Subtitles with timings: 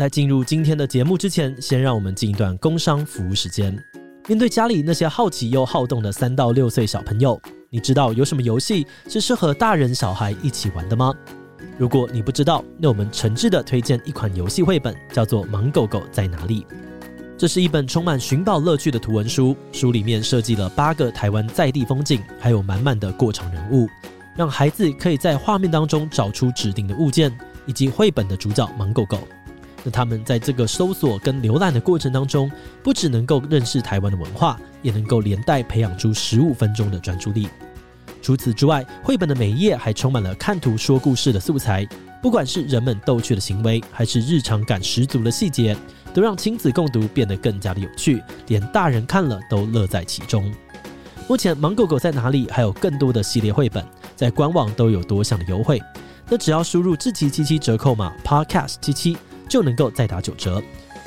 [0.00, 3.78] 在进入今天的节目之前，先让我们进一段工商服务时间。
[4.28, 7.38] 面对家里那些好奇又好动的三到六岁小朋友，
[7.68, 11.12] 你知道有什么游戏是适合大人小孩一起玩的吗？
[11.76, 16.62] 如果你不知道，那我们诚挚的推荐一款游戏绘本，叫做《盲狗狗在哪里》。
[17.36, 23.86] 这是一本充满寻宝乐趣的图文书，书里面设计了八个台湾在地风景，还有满满的过场人物，
[24.34, 27.30] 让孩子可以在画面当中找出指定的物件，
[27.66, 29.18] 以及绘本的主角盲狗狗。
[29.82, 32.50] 那他们在这个搜索跟浏览的过程当中，
[32.82, 37.48] 不只能够认识台湾的文化，也能够连带培养出十五分钟的专注力。
[38.22, 41.88] 除此之外，绘本的每一页还充满了看图说故事的素材，
[42.20, 45.74] 不管是人们逗趣的行为，还是日常感十足的细节，
[46.12, 50.52] 都让亲子共读变得更加的有趣，连大人看了都乐在其中。
[51.26, 52.46] 目前，芒狗狗在哪里？
[52.50, 53.82] 还有更多的系列绘本，
[54.14, 55.80] 在官网都有多项的优惠。
[56.28, 59.16] 那只要输入志祺七七折扣码 Podcast 七七，
[59.50, 60.62] 就能够再打九折。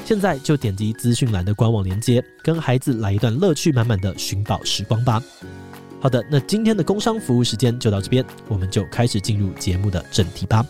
[0.06, 5.24] 现在就点击资讯栏的官网链接，跟孩子来一段乐趣满满的寻宝时光吧。
[6.02, 10.66] 好的，那今天的工商服务时间就到这边，我们就开始进入节目的正题吧。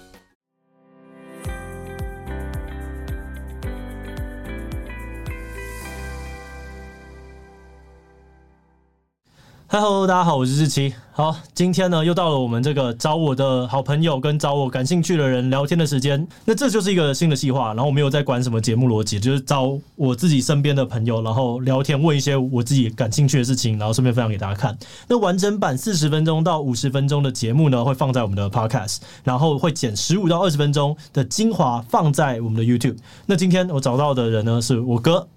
[9.76, 10.94] Hello，大家好，我是志祺。
[11.14, 16.28] 好，今天呢又到了我们这个找我的好朋友跟找我感兴趣的人聊天的时间。
[16.46, 24.78] 那这就是一个新的计划，然后我没有在管什么节目逻辑，就是找我自己身边的朋友，然后聊天，问一些我自己感兴趣的事情，然后顺便分享给大家看。
[25.08, 32.98] 那完整版四十分钟到五十分钟的节目呢，会放在我们的 Podcast，然后会剪十五到二十分钟的精华放在我们的 YouTube。
[33.26, 35.28] 那今天我找到的人呢，是我哥，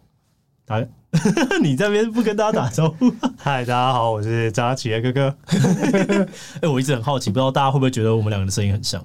[0.67, 0.87] 来。
[1.63, 3.11] 你这边不跟大家打招呼？
[3.39, 5.37] 嗨，大家好，我是张启的哥哥。
[6.57, 9.03] 哎、欸，我一直很好奇，不知道大家会不会觉得我们两个的声音很像？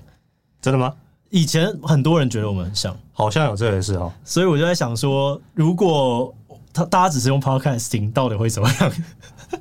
[0.61, 0.93] 真的吗？
[1.29, 4.11] 以前很多人觉得我们很像，好像有这回事哦。
[4.25, 6.33] 所以我就在想说，如果
[6.73, 8.91] 他大家只是用 Podcast 听，到底会怎么样？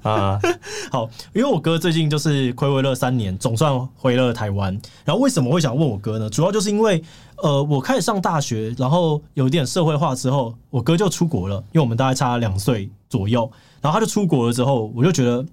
[0.03, 0.41] 啊，
[0.91, 4.73] 好，因为我哥最近就是亏回了三年，总算回了台湾。
[5.05, 6.29] 然后为什么会想问我哥呢？
[6.31, 7.03] 主要就是因为，
[7.37, 13.51] 呃，我开始上大学，然后有点社会化之后，我哥就出国了，因为我们大概差两岁左右。
[13.81, 15.45] 然后他就出国了之后，我就觉得。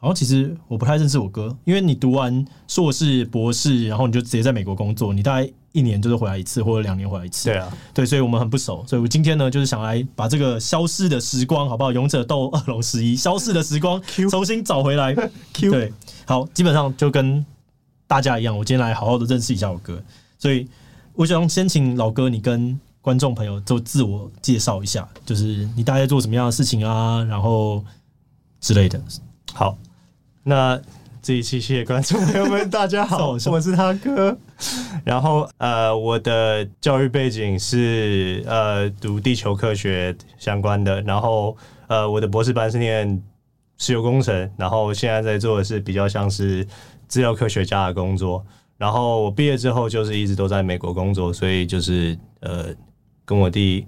[0.00, 7.48] 然后其实我不太认识我哥，因为你读完硕士、博士，然后你就直接在美国工作，你大概一年就是回来一次，或者两年回来一次。
[7.48, 8.84] 对啊，对，所以我们很不熟。
[8.86, 11.90] 所以我今天呢，就是想来把这个消失的时光，好不好？
[11.90, 14.00] 勇者斗恶龙十一，消失的时光
[14.30, 15.12] 重新找回来。
[15.52, 15.92] Q 对，
[16.24, 17.44] 好，基本上就跟
[18.06, 20.00] 大家一样，我今天来好好的认识一下我哥。
[20.38, 20.68] 所以
[21.14, 27.84] 我想先请老哥，你跟观众朋友都自我介绍一下，就是你大概做什么样的事情啊，然后
[28.60, 29.02] 之类的。
[29.52, 29.76] 好。
[30.48, 30.80] 那
[31.20, 34.34] 这一期谢谢观众朋友们， 大家好，我是他哥。
[35.04, 41.54] 然后呃，我的教育背景是呃读地球科学相关的，然后
[41.86, 43.22] 呃我的博士班是念
[43.76, 46.66] 石油工程，然后现在在做的是比较像是
[47.08, 48.42] 资料科学家的工作。
[48.78, 52.68] 然后我毕业之后就是一直都在美国工作，所以就是呃
[53.26, 53.86] 跟我弟。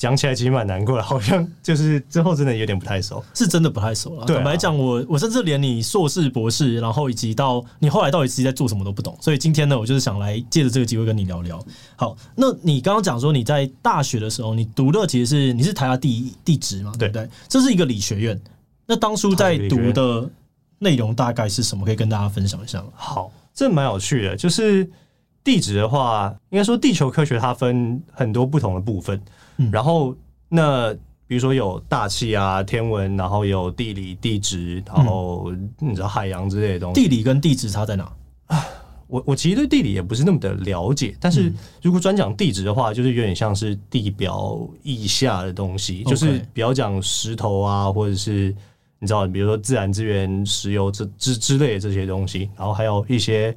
[0.00, 4.24] 讲起来其实蛮难过的，好像就是之后真的有点不太熟，是真的不太熟了。
[4.24, 9.14] 坦白讲，我我甚至连你硕士、博士，然后以及到你后来到底自己在做什么都不懂。
[9.20, 11.62] 所以今天呢，我就是想来借着这个机会跟你聊聊。
[11.96, 17.28] 好，那你刚刚讲说你在大学的时候，你读的其实是你是台大地地质嘛，对不对？
[17.46, 18.40] 这是一个理学院。
[18.86, 20.26] 那当初在读的
[20.78, 21.84] 内容大概是什么？
[21.84, 22.88] 可以跟大家分享一下吗？
[22.94, 24.34] 好，这蛮有趣的。
[24.34, 24.90] 就是
[25.44, 29.20] 地质的话，应该说地球科学它分很多不同的部分。
[29.70, 30.16] 然后，
[30.48, 30.94] 那
[31.26, 37.00] 比如说有大气啊、天文，然后有地理、地质，然后你知道海洋之类的东西。
[37.00, 38.10] 地理跟地质差在哪？
[38.46, 38.64] 啊，
[39.06, 48.54] 我我其实对地理也不是那么的了解，但是如果专讲地质的话，就是有点像是地表以下的东西，就是比较讲石头啊，或者是
[48.98, 53.54] 你知道，比如说自然资源、石油之之之类的这些东西，然后还有一些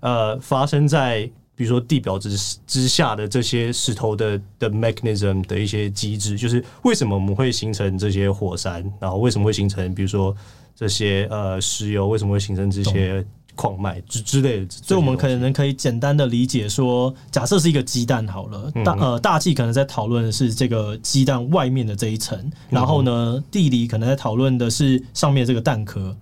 [0.00, 1.28] 呃发生在。
[1.56, 2.36] 比如说地表之
[2.66, 10.36] 之下的这些石头的的 mechanism 的一些机制，就是为什么我们会形成这些火山，然后为什么会形成，比如说
[10.76, 13.24] 这些呃石油，为什么会形成这些
[13.54, 14.66] 矿脉之之类的。
[14.68, 22.38] 所以，我们可能可以简单的理解说，假设是一个鸡蛋好了，大呃大气可能在讨论的是这个鸡蛋外面的这一层，
[22.68, 26.14] 然后呢，地理可能在讨论的是上面这个蛋壳。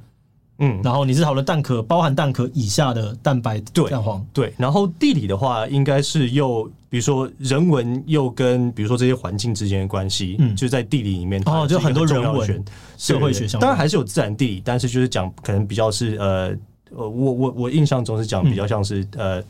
[0.59, 4.55] 嗯，然后你是讨论蛋壳包含蛋壳以下的蛋白蛋黄，对，对。
[4.57, 12.65] 然后地理的话，应该是又比如说人文又跟比如说这些环境之间的关系，嗯，就在地理里面哦，就很多人文
[12.97, 16.57] 社会学，当然还是有自然地理，但是就是讲可能比较是呃
[16.91, 19.43] 呃，我我我印象中是讲比较像是呃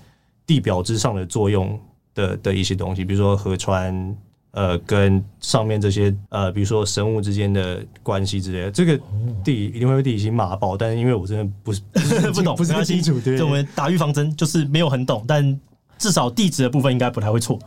[0.47, 1.79] 地表之上的作用
[2.15, 4.17] 的的一些东西，比如说河川。
[4.55, 8.97] 呃，跟上面这些呃，比如说生物之间的关系之类的，这个
[9.43, 10.77] 地一定会被地理系骂爆。
[10.77, 11.81] 但是因为我真的不是
[12.33, 15.61] 不，懂，不是很清楚，对，我们打预防针就是没有很懂，但
[15.99, 17.59] 至少地址的部分应该不太会错。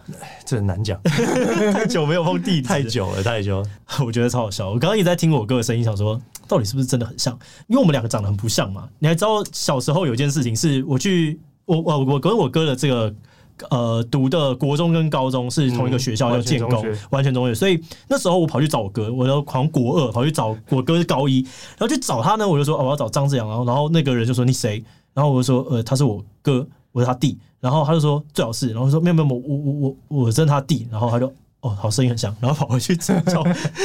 [0.45, 3.69] 这很难讲， 太久没有碰地址，太久了，太久了。
[4.06, 4.69] 我觉得超好笑。
[4.69, 6.18] 我刚刚一直在听我哥的声音，想说
[6.48, 7.38] 到底是不是真的很像？
[7.68, 8.88] 因为我们两个长得很不像嘛。
[9.00, 13.13] 你还知道小时候有一件事情是，我去我我我跟我哥的这个。
[13.69, 17.56] 呃，读的国中跟高中是同一个学校，叫建工，完全中学。
[17.56, 21.42] 所以那时候我跑去找我哥，我要好像国二跑去找我哥是高一，
[21.77, 24.83] 然后去找他呢，我就说哦，我要找张志阳，然后然后那个人就说你谁？
[25.13, 31.31] 然后我就说呃，他是我哥，我是他弟，然后他就说最好是，然后说没有没有，我我我我真是他弟，然后他就。
[31.68, 33.19] 哦，好，声音很像，然后跑回去找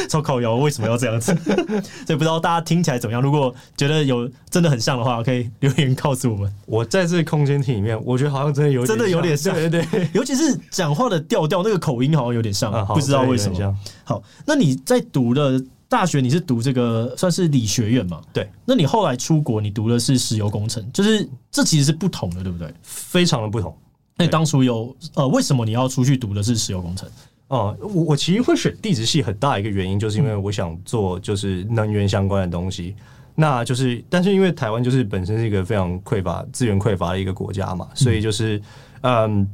[0.09, 1.35] 找 靠腰，为什么要这样子？
[2.07, 3.21] 所以不知道大家听起来怎么样？
[3.21, 6.53] 如果觉得有真的很像的话，可以留言告诉我们。
[6.67, 13.77] 我在这个空间体里面，我觉得好像真的有点真的有点像，对对对，尤其是讲话的调调，那个口音好像有点像，啊、不知道为什么。
[14.05, 18.21] 好，那你在读的大学，你是读这个算是理学院嘛？
[18.33, 18.49] 对。
[18.65, 22.73] 那你后来出国，你读的是石油工程，就是这其实是不同的，对不对？
[22.83, 23.77] 非常的不同。
[24.17, 27.09] 那你当初有呃，为什么你要出去读的是石油工程？
[27.53, 32.97] 哦，我我其实会选地质系很大一个原因，就是因为我想做就是能源相关的东西。
[33.35, 38.59] 那就是，但是因为台湾就是本身是一个非常匮乏、资源匮乏的一个国家嘛，所以就是
[39.03, 39.47] 嗯，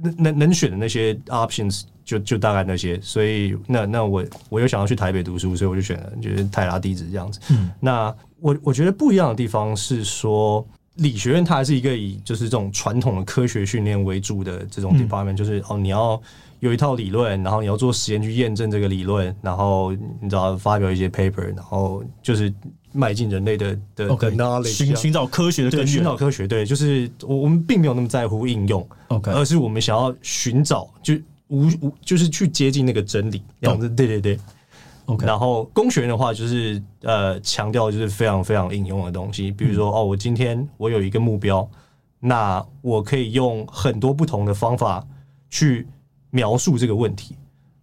[0.00, 3.00] 能能能选的那些 options 就就大概那些。
[3.00, 7.40] 所以那那我我又想要去台北读书，所以我就选了就是台拉地质这样子。
[7.50, 10.64] 嗯，那我我觉得不一样的地方是说，
[10.94, 16.22] 理学院它还是一个以就是这种传统的科学训练为主的这种 department，就是哦你要。
[16.60, 22.52] 有一套理论，然后你要做实验去验证这个理论，然后你知道发表一些 paper，然后就是
[22.92, 31.14] 迈进人类的的 knowledge，寻寻找科学的根源，寻找科学，对，就是我我们并没有那么在乎应用，OK，而是我们想要寻找就
[31.46, 34.38] 无无就是去接近那个真理这样子，对对对
[35.06, 35.24] ，OK。
[35.24, 41.68] 然后工学院的话，就是呃强调就是非常非常应用的东西，比如说、嗯、哦，我今天我有一个目标，
[42.18, 45.06] 那我可以用很多不同的方法
[45.50, 45.86] 去。
[46.30, 47.34] 描述这个问题，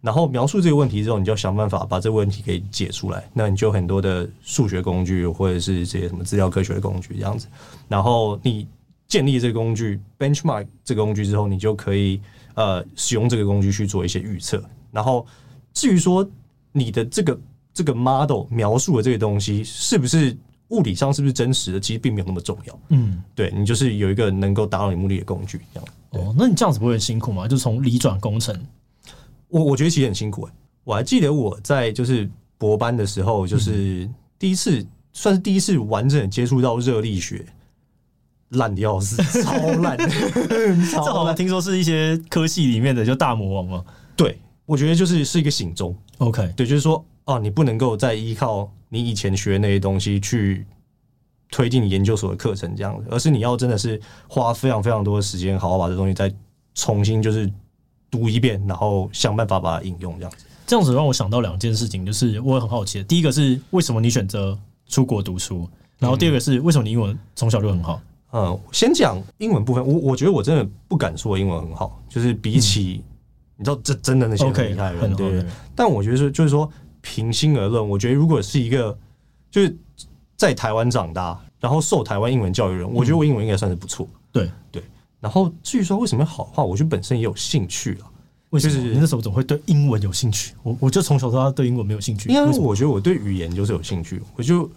[0.01, 3.27] 然后描述这个问题之后，你就要想办法把这个问题给解出来。
[3.33, 7.47] 那你就很多的数学工具，或者是这些什么资料科学的工具这样子。
[7.88, 8.68] 然后你
[9.07, 12.21] 建立这个工具，benchmark 这个工具之后，你就可以
[12.53, 14.63] 呃使用这个工具去做一些预测。
[14.92, 15.25] 然后
[15.74, 16.27] 至于说
[16.71, 17.39] 你的这个
[17.74, 20.36] 这个 model 描述的这个东西是不是
[20.69, 22.80] 物理上是不是真实的，其实并没有那么重要。
[22.89, 25.89] 嗯，对，你就是有一个能够达到你目的的工具这样。
[26.16, 27.48] 哦，那你这样子不会很辛苦吗？
[27.48, 28.56] 就从理转工程，
[29.48, 30.54] 我我觉得其实很辛苦哎。
[30.84, 37.46] 我还记得我在就是博班的时候，就是第一次、嗯、算是第一次完整接触到热力学，
[38.50, 39.98] 烂的要死，超烂。
[40.92, 43.84] 这好像听说是一些科系里面的就大魔王嘛？
[44.16, 45.96] 对，我觉得就是是一个醒钟。
[46.20, 50.66] OK，对，就是说哦，你不能够再依靠你以前学的那些东西去。
[51.51, 56.33] 推进研究所的课程这样子，而是你要真的是花非常非常多的时间，好好把这东西再
[56.74, 57.51] 重新就是
[58.09, 60.45] 读一遍，然后想办法把它应用这样子。
[60.68, 64.57] 这样子让我想到两件事情，就是我很好奇的，第一个是为什么你选择
[64.88, 65.69] 出国读书，
[66.00, 68.01] 然后第二个是为什么你英文从小就很好？
[68.31, 73.14] 嗯，先讲英文部分，我我觉得我真的不敢说英文很好，就是比起、嗯、
[73.57, 75.45] 你知道这真的那些很厉害的人，对，对。
[75.73, 78.97] 但我觉得是就是说，平心而论，我觉得如果是一个
[79.49, 79.78] 就是
[80.35, 81.39] 在台湾长大。
[81.57, 84.07] 然后受台湾英文教育人，我觉得我英文应该算是不错。
[84.31, 84.83] 对对。
[85.19, 88.06] 然后至于说为什么好的话，我觉得本身也有兴趣啊。
[88.51, 88.77] 为什么？
[88.87, 90.54] 你那时候怎么会对英文有兴趣？
[90.61, 92.30] 我我就从小到大对英文没有兴趣。
[92.30, 94.21] 因为我觉得我对语言就是有兴趣。
[94.35, 94.69] 我就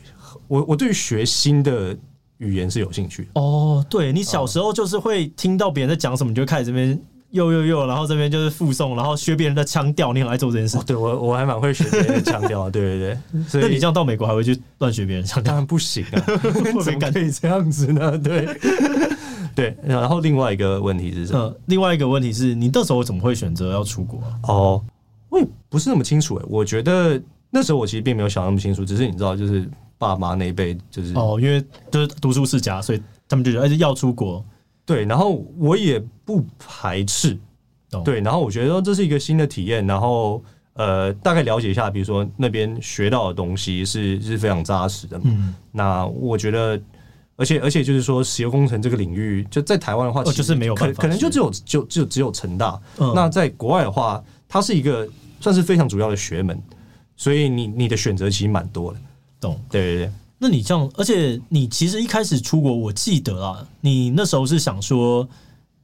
[0.47, 1.95] 我我对于学新的
[2.39, 3.29] 语言是有兴趣。
[3.35, 6.99] 哦，对，你小时候就是会听到别人在讲什么，你就开始这边。
[7.31, 10.79] 又又又，然后这边就是附送，然后学别人的腔调，你很爱做这件事。
[10.79, 13.43] 哦、对我我还蛮会学别人的腔调， 对对对。
[13.47, 15.51] 所以那你这样到美国还会去乱学别人腔调？
[15.51, 16.23] 当然不行啊，
[16.83, 18.17] 怎么可以这样子呢？
[18.19, 18.49] 对
[19.55, 19.77] 对。
[19.83, 21.41] 然后另外一个问题是什么？
[21.41, 24.23] 呃，另外一个问题是你那时候怎么会选择要出国？
[24.45, 24.83] 哦，
[25.29, 26.45] 我也不是那么清楚诶。
[26.49, 27.21] 我觉得
[27.51, 29.69] 那时候我其实并没有想那么清楚，只是你知道，就是
[29.99, 34.43] 爸妈那一辈就是哦，因为就是读书世家，所以他们就觉得哎要出国。
[34.89, 37.39] 对，然后我也不排斥，
[38.03, 40.43] 对，然后我觉得说这是一个新的体验，然后
[40.73, 46.81] 呃，大概了解一下，比如说那边学到的东西是是非常扎实的，嗯，那我觉得，
[47.37, 52.81] 而且而且就是说，石油工程这个领域就在台湾的话，就是没有可可能就只有就就只有成大，
[53.15, 55.07] 那在国外的话，它是一个
[55.39, 56.59] 算是非常主要的学门，
[57.15, 58.99] 所以你你的选择其实蛮多的，
[59.39, 59.61] 懂？
[59.69, 60.13] 对对对。
[60.39, 65.29] 那你这样，而且你其实一开始出国，我记得啊，你那时候是想说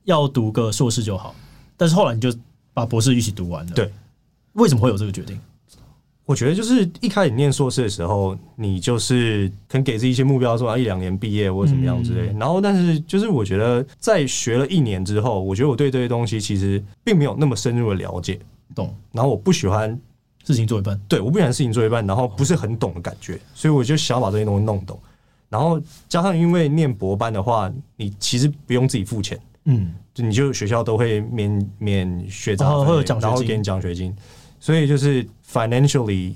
[0.05, 1.35] 要读个硕士就好，
[1.77, 2.33] 但但是后来你就
[2.73, 3.73] 把博士一起读完了。
[3.73, 3.93] 对，
[4.55, 5.39] 为什么会有这个决定？
[6.25, 12.35] 我觉得就是一开始念硕士的时候，你就是可能给自己一些目标，说啊一两年毕业或者怎么样之类。
[12.39, 18.41] 然后，但是就是我觉得在学了一年之后，我觉得我对这些东西其实并没有那么深入的了解，
[18.75, 18.97] 懂。
[19.13, 20.01] 然后我不喜欢
[20.45, 24.99] 事情做一半，对，我不喜欢事情做一半，然后不是很懂的感觉，所以我就想要把这些东西弄懂。
[25.49, 34.15] 然后加上因为念博班的话，你其实不用自己付钱，嗯，就你就学校都会免免学杂费，然后给你奖学金。
[34.61, 36.35] 所以就是 financially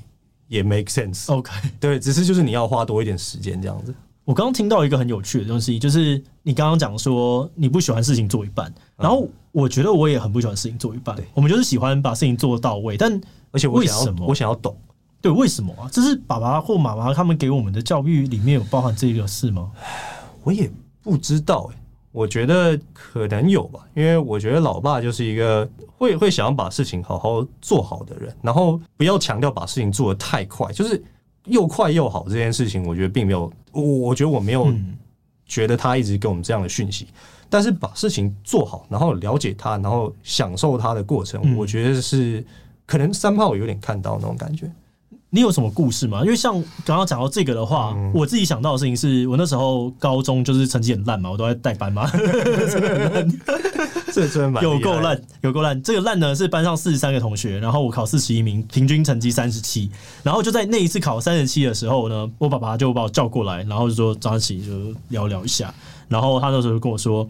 [0.48, 1.32] 也 make sense。
[1.32, 1.50] OK，
[1.80, 3.94] 对，只是就是你要花多一点时间这样子。
[4.24, 11.16] 我刚刚听到一个很有趣的东西，就是你刚刚讲说你不喜欢事情做一半，然后我觉得我也很不喜欢事情做一半。
[11.32, 13.18] 我们就是喜欢把事情做到位，但
[13.50, 14.76] 而且为什么我想要懂？
[15.20, 15.88] 对，为什么啊？
[15.92, 19.70] 这是爸爸或妈妈他们给我们的教育里面有包含这个事吗？
[20.44, 20.70] 我也
[21.02, 21.76] 不知道哎。
[22.10, 31.00] 我觉得可能有吧，因为我觉得老爸就是一个会会想要把事情好好做好的人，然后不要强调把事情做得太快，就是
[31.44, 34.72] 又快又好这件事情，我觉得并没有，我我觉得我没有
[35.44, 37.06] 觉得他一直给我们这样的讯息，
[37.50, 42.44] 但是把事情做好，然后了解他，然后享受他的过程，我觉得是
[42.88, 44.68] 可能三炮有点看到那种感觉。
[45.30, 46.22] 你有什么故事吗？
[46.22, 46.54] 因为像
[46.86, 53.40] 刚刚讲到这个的话，嗯、我自己想到的事情是我那时候高中就是成绩很烂嘛，我都在代班嘛，真的很烂，
[54.10, 55.82] 这真的蛮有够烂，有够烂。
[55.82, 59.90] 这个烂呢是班上四十三个同学，然后我考四十一名，平均成绩三十七。
[60.22, 65.74] 然后就在那一次考三十七的时候呢，我爸爸就把我叫过来，然后就说早上起就聊聊一下。
[66.08, 67.28] 然后他那时候就跟我说：“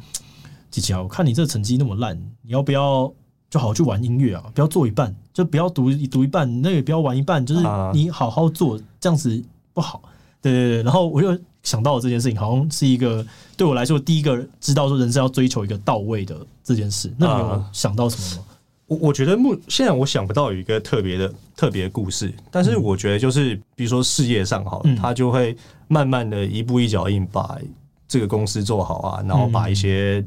[0.71, 3.13] 琪琪啊，我看你这个成绩那么烂，你要不要？”
[3.51, 7.63] 就好好去玩音乐啊，不要做一半，就不要读读一半，那也不要玩一半，就是
[7.95, 10.03] 你好好做，这样子不好。
[10.43, 13.27] 对对对，然后我就想到了这件事情，好像是一个
[13.57, 17.11] 对我来说第一个知道说人生要追求一个到位的这件事。
[17.17, 18.49] 那你有想到什么吗？
[18.87, 25.57] 我我觉得目现在我想不到有一个特别的特别的故事，但是我觉得就是比如说事业上好了，他就会
[25.89, 27.59] 慢慢的一步一脚印把
[28.07, 30.23] 这个公司做好啊，然后把一些。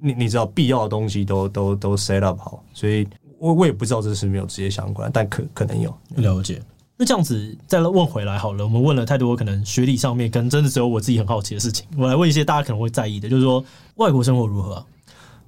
[0.00, 3.06] 你你知道必要的东西都都都 set up 好，所以
[3.38, 6.60] 我我也不知道这是没有直接相关，但可可能有了解。
[6.96, 13.64] 那这样子再问回来好了，我们问了太多可能学历上面跟真的只有我自己很好奇的事情，我来问一些大家可能会在意的，就是说
[13.96, 14.86] 外国生活如何啊？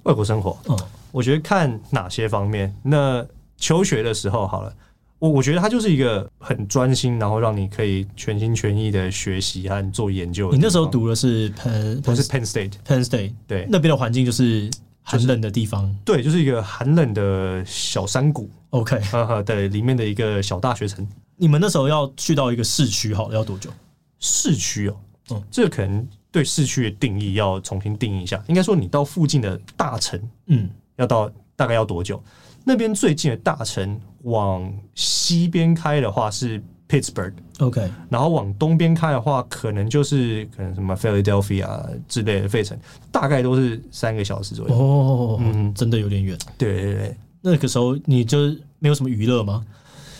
[0.03, 0.77] 外国生活，嗯，
[1.11, 2.73] 我觉得看哪些方面。
[2.81, 3.25] 那
[3.57, 4.73] 求学的时候好了。
[5.21, 10.51] 我我觉得他就是一个很专心，然后让你可以全心全意的学习和做研究。
[10.51, 14.67] 你那时候读的是 Penn，不是 Penn State，Penn State，对，那边的环境就是
[15.03, 18.49] 寒冷的地方，对，就是一个寒冷的小山谷。
[18.71, 21.07] OK，哈哈，对，里面的一个小大学城。
[21.37, 23.69] 你们那时候要去到一个市区，好了，要多久？
[24.17, 24.95] 市区哦，
[25.29, 28.43] 嗯，这可能对市区的定义要重新定义一下。
[28.47, 32.19] 应该说，你到附近的大城，嗯，要到大概要多久？
[32.63, 42.77] 那边最近的大城往西边开的话是 Pittsburgh，OK，然后往东边开的话，可能就是可能什么 Philadelphia 之类的费城，
[43.11, 44.75] 大概都是三个小时左右。
[44.75, 46.37] 哦，嗯，真的有点远。
[46.57, 48.37] 对对对，那个时候你就
[48.79, 49.65] 没有什么娱乐吗？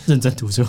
[0.06, 0.64] 认真读书？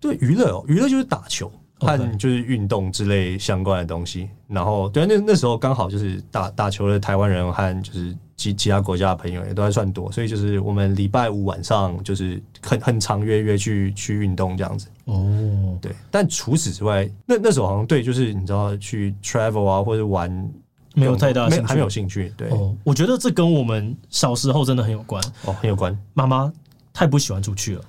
[0.00, 1.50] 对，娱乐哦，娱乐就是打球。
[1.80, 14.88] 看就是运动之类相关的东西，然后对，那那时候刚好就是打打球的台湾人和就是其其他国家的朋友也都还算多，所以就是我们礼拜五晚上就是很很常约约去去运动这样子。
[15.04, 20.30] 哦，对，但除此之外，那那时候好像对，就是你知道去 travel 啊或者玩
[20.94, 22.32] 没有太大兴趣，还没有兴趣。
[22.36, 25.96] 对，哦，我觉得这跟我们小时候真的很有关哦，很有关。
[26.14, 26.52] 妈妈
[26.92, 27.82] 太不喜欢出去了，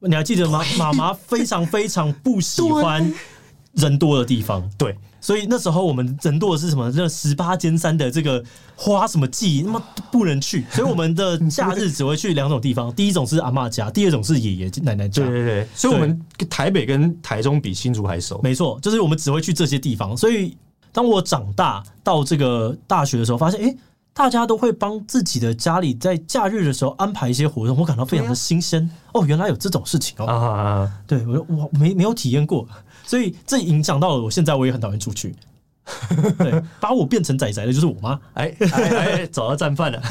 [0.00, 0.62] 你还记得吗？
[0.78, 3.12] 妈妈非常非常不喜欢。
[3.76, 6.90] 人多的地方，对，所以那时候我们人多的是什么？
[6.90, 8.42] 这十八尖山的这个
[8.74, 15.22] 花什么季，那么不能去， 所以我们的假日只会去两种地方，第一种是阿嬷家，第二种是爷爷奶奶家。
[15.22, 16.18] 对对对，所以我们
[16.48, 18.40] 台北跟台中比新竹还熟。
[18.42, 20.16] 没错，就是我们只会去这些地方。
[20.16, 20.56] 所以
[20.90, 23.76] 当我长大到这个大学的时候，发现，哎，
[24.14, 28.88] 大家都会帮自己的家里在假日的时候安排一些活动，我感到非常的新鲜。
[29.12, 30.26] 哦，原来有这种事情哦。
[30.26, 32.66] 啊，对，我说哇，没没有体验过。
[33.06, 35.34] 所以这影响到了我，现在我也很讨厌出去。
[36.36, 38.18] 对，把我变成仔仔的就是我妈。
[38.34, 40.02] 哎哎哎， 找到战犯了。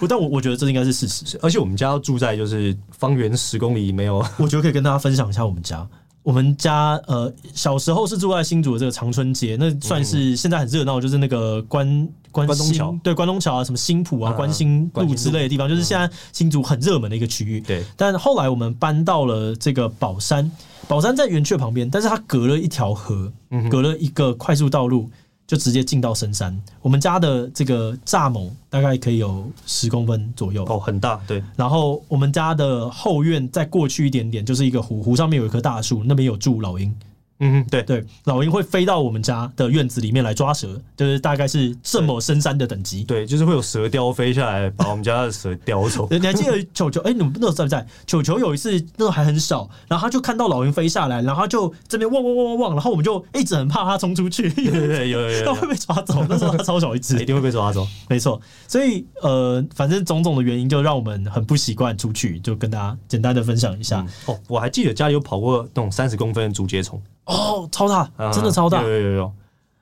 [0.00, 4.24] 我 但我我觉得这应该是事实，而且我们家要住在就是方圆十公里没有。
[4.38, 5.86] 我觉得可以跟大家分享一下我们家。
[6.22, 17.60] 我们家呃小时候是住在新竹的这个长春街，那算是现在很热闹，就是那个关关东桥，对，关东桥啊，什么新埔啊、关心路之类的地方，就是现在新竹很热门的一个区域。
[17.60, 20.50] 对，但后来我们搬到了这个宝山。
[20.90, 23.32] 宝山在园区的旁边，但是它隔了一条河，
[23.70, 25.08] 隔了一个快速道路，
[25.46, 26.60] 就直接进到深山。
[26.82, 31.40] 我们家的这个蚱蜢大概可以有十公分左右，哦，很大，对。
[31.54, 36.92] 然后我们家的后院再过去一点点，就是一个湖，湖上面有一棵大树，那边有住老鹰。
[37.40, 43.02] 嗯，对对，老鹰会飞到我们家的院子里面来抓蛇，就是大概是这么深山的等级。
[43.02, 46.06] 对，就是会有蛇雕飞下来把我们家的蛇叼走。
[46.12, 47.00] 你还记得球球？
[47.00, 47.86] 哎、欸，你们那时候在不在？
[48.06, 54.48] 球球有一次那时候还很小，然后他就看到老鹰飞下来，然后他就这边汪汪汪汪汪，然后我们就一直很怕他冲出去。
[54.52, 56.24] 对对对，有有有， 他会被抓走。
[56.28, 57.86] 那时候他超小一只，一定会被抓走。
[58.08, 64.00] 没错，所以呃，反正种种的原因就让我们很不习惯出去，就跟大家简单的分享一下。
[64.00, 67.00] 嗯、哦，我还记得家里有跑过那种三十公分的竹节虫。
[67.30, 69.32] 哦，超大，真的超大，有有有有。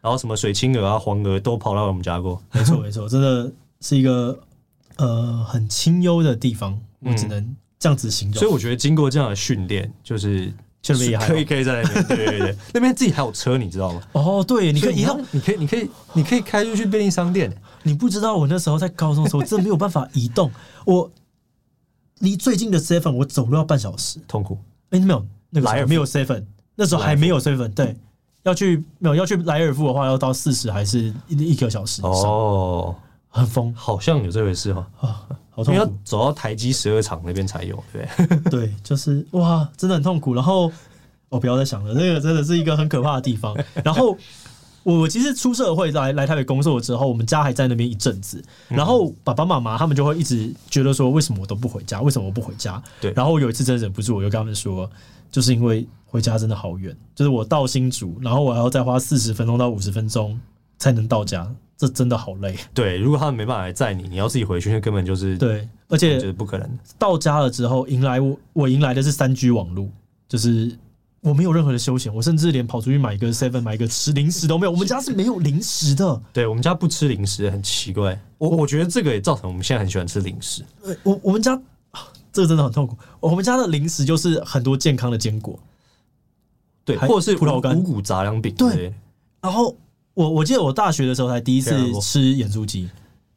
[0.00, 2.40] 然后什么水青鹅啊、黄鹅都跑到我们家过。
[2.52, 3.50] 没错没错，真的
[3.81, 4.38] 是一个
[4.97, 8.38] 呃很清幽的地方，我只能这样子形容。
[8.38, 10.52] 所以我觉得经过这样的训练，就是
[10.83, 14.02] 确实可以可以在那边，对对对， 那边自己还有车，你知道吗？
[14.12, 17.52] 哦，对，你可以移动，你可以你可以你可以开出去便利商店。
[17.83, 20.50] 你不知道我那时候在高中的时候，真的没有办法移动。
[20.87, 21.11] 我
[22.21, 24.59] 离最近的 seven 我走路要半小时，痛苦。
[24.90, 26.45] 哎，没有，那个没有 seven。
[26.81, 27.97] 那时候还没有 seven，对，
[28.45, 32.95] 要去没有要去莱尔富的话，要到四十还是一一个小时哦，
[33.29, 38.09] 很疯，好像有这回事哈啊，好痛苦，要走到台积十二厂那边才有，对
[38.49, 40.35] 对，就是哇，真的很痛苦。
[40.35, 40.67] 然后
[41.29, 43.57] 我、哦、不要再想了，那个真的是一个很可怕的地方。
[43.83, 44.17] 然后
[44.92, 52.00] 我其实出社会来来台北工作之后，我们家还在那边一阵子，然后爸爸妈妈他们就会一直觉得说，为什么我都不回家？
[52.00, 52.83] 为什么我不回家？
[53.00, 54.90] 对，然后有一次真的忍不住，我就跟他们说，
[55.30, 55.87] 就是因为。
[56.11, 60.40] 回家真的好远，就是我到新竹，然后我还要再花四十分钟到五十分钟
[60.78, 62.57] 才能到家，这真的好累。
[62.73, 66.78] 对，如果他们没办法来载你，你要自己回去，那根本就是对，而且就是不可能。
[66.99, 69.87] 到家了之后，迎来我，我迎来的是三 G 网络，
[70.26, 70.75] 就是
[71.29, 74.73] 我没有任何的休闲，我甚至连跑出去买一个 seven 买一个吃零食都没有。
[74.73, 78.19] 我们家是没有零食的，对，我们家不吃零食，很奇怪。
[78.39, 80.65] 我我觉得这个也造成我们现在很喜欢吃零食。
[81.03, 81.61] 我我们家
[82.33, 82.97] 这个真的很痛苦。
[83.21, 85.59] 我们家的零食就是很多健康的坚果。
[86.85, 88.55] 对，或者是葡萄干、五谷杂粮饼。
[88.55, 88.95] 对，
[89.43, 89.77] 然后
[90.14, 92.88] 我我记得我大学的时候才第一次吃盐酥鸡，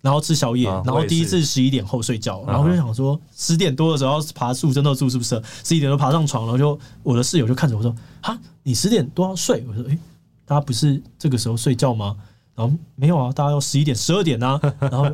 [0.02, 9.98] 然后吃宵夜，然后第一次十一点后睡觉，然后我就想说十点多的时候要爬宿舍住宿舍，十一点多爬上床，然后就我的室友就看着我说：“哈，你十点多要睡？”我说：“诶，
[10.46, 12.16] 大家不是这个时候睡觉吗？”
[12.56, 14.60] 然后没有啊，大家要十一点、十二点啊。
[14.82, 15.08] 然后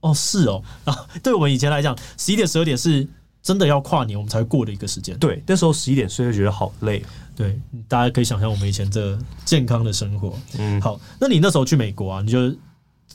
[0.00, 3.08] 哦，是哦， 然后对我们以前来讲，十一点、十二点是
[3.42, 5.16] 真的要跨年我们才会过的一个时间。
[5.18, 7.02] 对，那时候十一点睡就觉得好累。
[7.34, 10.36] 对，大家可以想象我们以前这健康的生活。
[10.58, 12.54] 嗯，好，那你那时候去美国啊，你就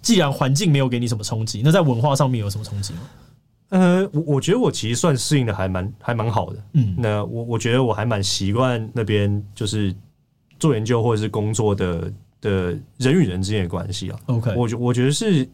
[0.02, 3.00] 既然环境没有给你什么冲击，那在文化上面有什么冲击吗？
[3.70, 6.64] 呃，我我觉得我其实算适应的还蛮还蛮好的。
[6.74, 9.94] 嗯，那我我觉得我还蛮习惯那边就是
[10.60, 14.20] 做研究或者是工作的的人与人之间的关系啊。
[14.28, 15.48] OK，我觉我觉得是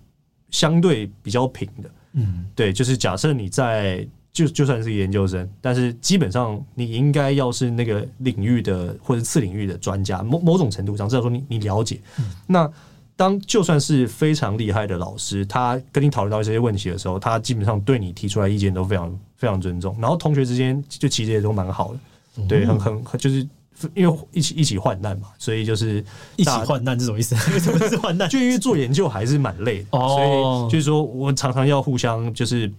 [0.52, 1.90] 相对比较平的。
[2.14, 4.08] 嗯，对，就是假设你在。
[4.34, 12.02] 就就算是研究生，但是基本上你应该要是那个领域的或者次领域的专家，某某种程度上，至少说你你了解。
[12.18, 12.68] 嗯、那
[13.16, 19.96] 当就算是非常厉害的老师，他跟你讨论到这些问题的时候，他基本上对你提出来意见都非常非常尊重。
[20.00, 22.00] 然后同学之间就其实也都蛮好的，
[22.38, 23.48] 嗯、对，很很就是
[23.94, 26.04] 因为一起一起患难嘛，所以就是
[26.36, 27.36] 一起患难这种意思。
[27.54, 28.30] 为 什么是患难？
[28.30, 32.72] 就因为做研究还是蛮累的，哦、所以就是说我常常要互相就是。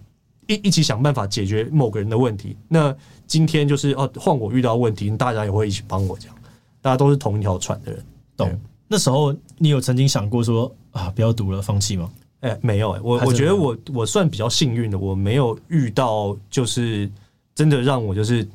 [0.47, 2.55] 一一起想办法解决某个人的问题。
[2.67, 2.95] 那
[3.25, 6.37] 今天就是哦，换我遇到问题，大家也会一起帮我，这样
[6.83, 8.05] 大家都是同一条船的人。
[8.37, 8.61] 懂？
[8.87, 12.09] 那时候你有曾经想过说啊，不要读了，放弃吗？
[12.41, 17.09] 哎、欸，没有哎、欸，我我觉得我我算比较幸运的，我没有遇到就是
[17.53, 18.47] 真的让我就是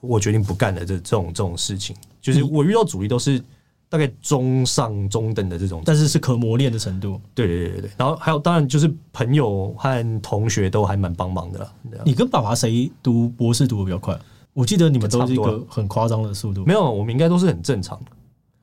[0.00, 1.94] 我决定不干的这这种这种事情。
[2.20, 3.42] 就是我遇到阻力都是。
[3.88, 7.20] 大概中上中等的这种，但是是可磨练的程度。
[7.32, 11.70] 对对对对，然后还有当然就是朋友和同学都还蛮帮忙的。
[12.04, 14.18] 你跟爸爸谁读博士读的比较快？
[14.54, 16.64] 我记得你们都是一个很夸张的速度。
[16.64, 18.10] 没有，我们应该都是很正常的。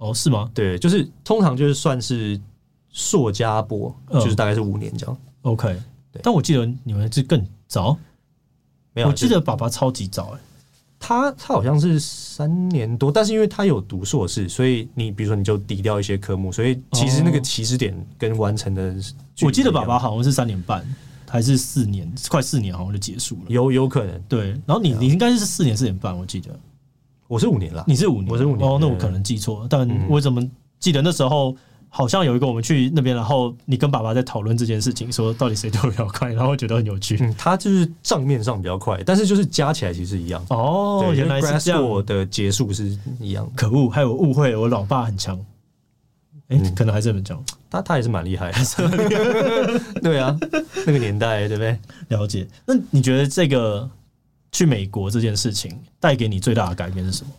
[0.03, 0.49] 哦，是吗？
[0.53, 2.39] 对，就是通常就是算是
[2.91, 5.17] 硕加博，就是大概是五年这样。
[5.43, 5.79] OK，
[6.21, 7.97] 但我记得你们是更早。
[8.93, 10.39] 没有，我记得爸爸超级早哎。
[10.99, 18.95] 他他好像是三年多，但是因为他有读硕士，所以你比如说你就抵掉一些科目，所以其实那个起始点跟完成的，
[19.41, 20.81] 我记得爸爸好像是三年半
[21.27, 24.51] 还是四年，快四年好像就结束了，有有可能对。
[24.65, 26.57] 然后你你应该是四年四年半，我记得
[27.33, 30.47] 我是五年了，你是五年，我是五年哦，那我可能记错了，但我怎么
[30.79, 31.55] 记得那时候？
[31.95, 37.19] 好像有一个我们去那边，然后你跟爸爸在讨论这件事情，说到底谁读比较快，然后觉得很有趣。
[37.21, 40.43] 嗯，他就是账面上比较快，但是就是加起来其实一样。
[40.49, 42.03] 哦，原来是这样。
[42.03, 43.47] 的结束是一样。
[43.55, 45.39] 可恶，还有误会，我老爸很强。
[46.47, 47.39] 哎、欸，可能还是很强。
[47.69, 50.35] 他他也是蛮厉害的， 对啊，
[50.87, 51.77] 那个年代对不对？
[52.07, 52.47] 了解。
[52.65, 53.87] 那你觉得这个
[54.53, 57.31] 去美国这件事情带给你最大的改变是什么？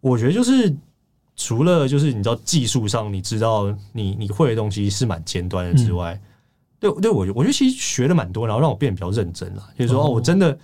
[0.00, 0.74] 我觉得就是
[1.36, 6.22] 除了就是你知道技术上你知道你你会的东西是蛮尖端的之外，嗯、
[6.80, 9.62] 对对我我觉得其实学了蛮多，然后让我变得比较认真了。
[9.78, 10.58] 就是说哦，我真的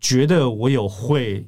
[0.00, 1.46] 觉得我有会，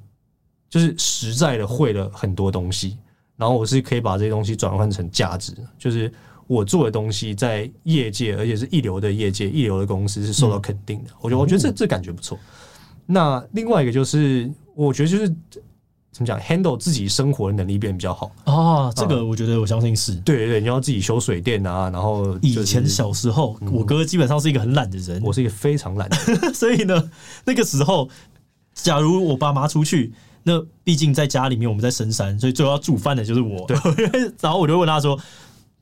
[0.69, 2.97] 就是实在的会了很多东西，
[3.37, 6.13] 然后我是可以把这些东西转换成价值，就是。
[6.51, 11.11] 我做的东西在业界，而且是一流的业界、一流的公司是受到肯定的。
[11.21, 12.37] 我觉得，我觉得这这感觉不错。
[13.07, 15.29] 那另外一个就是，我觉得就是
[16.11, 18.93] 怎么讲，handle 自己生活的能力变比较好啊。
[18.93, 21.91] 这个我觉得我相信是对对对，你要自己修水电啊。
[21.91, 27.11] 然后以前小时候，我哥基本上是一个很懒的人，我是一个非常懒的人， 所以呢，
[27.45, 28.09] 那个时候，
[28.75, 33.67] 假如我爸妈出去，那毕竟在家里面我们在深山，所以最后要煮饭的就是我。
[33.67, 33.77] 对，
[34.41, 35.19] 然后我就问他说。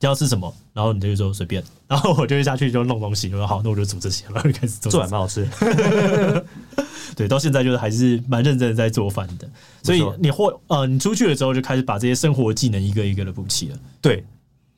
[0.07, 0.53] 要吃什么？
[0.73, 3.27] 然后你就说随便， 然后我就下去就弄东西。
[3.33, 4.91] 我说好，那我就煮这些，然后就开始做。
[4.91, 5.47] 做还蛮好吃。
[7.15, 9.49] 对，到现在就是还是蛮认真的在做饭的。
[9.83, 13.79] 所以你或呃，你出去了之后就开始把这些生活技能一个一个的补齐了。
[14.01, 14.23] 对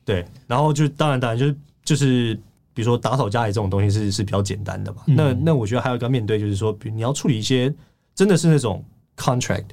[0.04, 2.34] 对，然后就当然当然就是就是，
[2.74, 5.02] 比如说打扫家里这种东西是是比较简单的嘛。
[5.06, 7.72] 嗯、那那我觉得还有一个面对就是说，比如你要处理一些
[8.14, 8.84] 真的是那种
[9.16, 9.66] contract，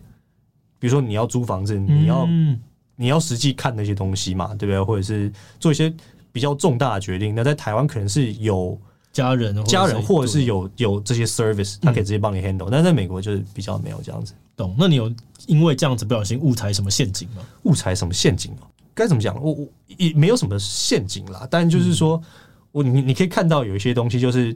[0.78, 2.26] 比如说你要租房子，你要。
[2.30, 2.60] 嗯
[3.02, 4.84] 你要实际看那些东西嘛，对不对？
[4.84, 5.92] 或者是做一些
[6.34, 7.34] 比较重大的决定。
[7.34, 8.78] 那在台湾可能是有
[9.14, 12.68] 家人、家人，或者是有有这些 service，他可以直接帮你 handle。
[12.70, 14.34] 但在美国就是比较没有这样子。
[14.58, 14.76] 懂？
[14.78, 15.10] 那你有
[15.48, 17.42] 因为这样子不小心误踩什么陷阱吗？
[17.64, 18.64] 误踩什么陷阱吗？
[18.94, 19.42] 该怎么讲？
[19.42, 21.48] 我我也没有什么陷阱啦。
[21.50, 22.22] 但就是说，
[22.74, 24.54] 我你你可以看到有一些东西，就是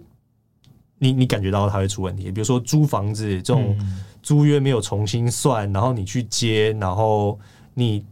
[1.00, 2.30] 你你感觉到它会出问题。
[2.30, 3.74] 比如说租房子这种
[4.22, 7.40] 租约没有重新算，然后你去接，然后
[7.74, 8.04] 你。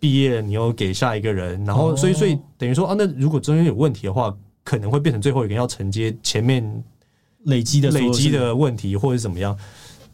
[0.00, 4.34] 毕业，你又给下一个人，然后所以所以等于说啊，那如果中间有问题的话，
[4.64, 6.82] 可能会变成最后一个人要承接前面
[7.44, 9.56] 累积的累积的问题，或者是怎么样。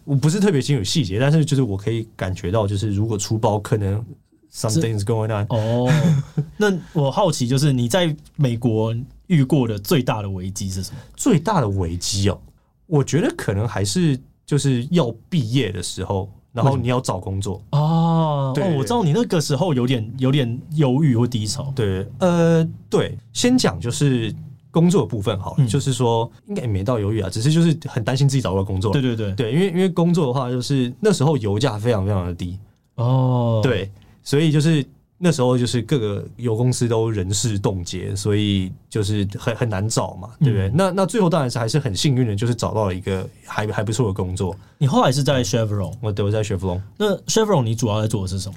[0.05, 4.05] 我不是特别清楚细节，但是就是我可以感觉到，就是如果出包，可能
[4.53, 5.47] something's going on。
[5.51, 5.89] 哦，
[6.59, 8.95] 那我好奇，就是你在美国
[9.29, 10.99] 遇过的最大的危机是什么？
[11.17, 12.41] 最大的危机哦，
[12.87, 16.29] 我觉得可能还是就是要毕业的时候。
[16.57, 17.63] 然后你要找工作。
[17.71, 21.73] 哦，对，我知道你那个时候有点有点犹豫或低潮。
[21.77, 24.35] 对，呃，对，先讲就是
[24.71, 28.93] 工作的部分好了，就是说应该也没到犹豫啊，只是就是很担心自己找不到工作。
[28.93, 29.33] 对对对。
[29.35, 32.59] 对，因为因为工作的话，就是那时候油价非常非常的低。
[32.97, 33.91] 哦，对，
[34.23, 34.85] 所以就是。
[35.19, 40.69] 那时候就是各个油公司都人事冻结，所以就是很很难找嘛，对不对？
[40.69, 44.55] 嗯、那那最后当然是还是很幸运的，就是找到了一个还还不错的工作。
[44.79, 46.81] 你后来是在 Chevron，我对我在 Chevron。
[46.99, 48.55] 那 Chevron 你主要在做的是什么？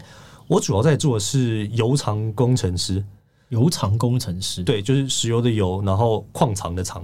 [0.47, 3.03] 我主要在做的是油藏工程师。
[3.49, 7.03] 油藏工程师，对，就是石油的油，然后矿藏的藏。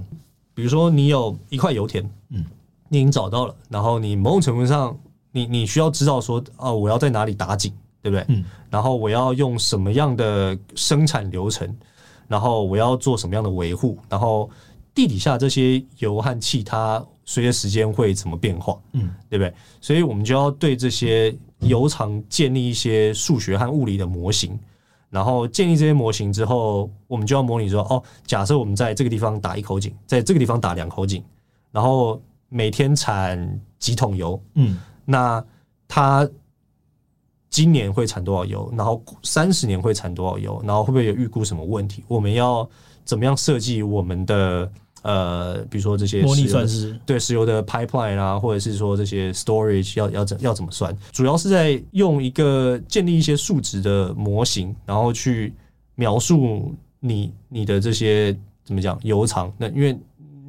[0.54, 2.44] 比如说你有一块油田，嗯，
[2.88, 4.96] 你已经找到了，然后你某种程度上，
[5.32, 7.72] 你你需要知道说，哦，我要在哪里打井。
[8.06, 8.24] 对不对？
[8.28, 11.68] 嗯，然后我要用什么样的生产流程？
[12.28, 13.98] 然后我要做什么样的维护？
[14.08, 14.48] 然后
[14.94, 18.78] 地底下这些油和气，它随着时间会怎么变化？
[18.92, 19.52] 嗯，对不对？
[19.80, 24.56] 所以我们就要对这些油厂建立一些数学和物理的模型。
[25.10, 31.24] 然后建立这些模型之后，我们就要模拟说：哦，假设我们在这个地方打一口井，在这个地方打两口井，
[31.72, 34.40] 然后每天产几桶油？
[34.54, 35.44] 嗯，那
[35.88, 36.24] 它。
[37.56, 38.70] 今年会产多少油？
[38.76, 40.62] 然后三十年会产多少油？
[40.62, 42.04] 然后会不会有预估什么问题？
[42.06, 42.68] 我们要
[43.02, 50.94] 怎么样设计我们的呃，比如说这些模拟算式，对石油的 pipeline 啊，或者是说这些 storage 要要怎要怎么算？
[51.12, 55.54] 主要是在用一个建立一些数值的模型，然后去
[55.94, 59.50] 描述你你的这些怎么讲油厂。
[59.56, 59.98] 那因为